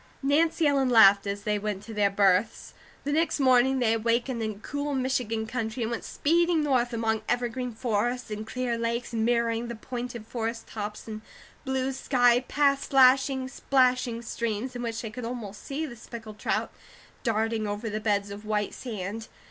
[0.23, 2.73] Nancy Ellen laughed, as they went to their berths.
[3.03, 7.75] The next morning they awakened in cool Michigan country and went speeding north among evergreen
[7.75, 11.21] forests and clear lakes mirroring the pointed forest tops and
[11.65, 16.73] blue sky, past slashing, splashing streams, in which they could almost see the speckled trout
[17.21, 19.27] darting over the beds of white sand.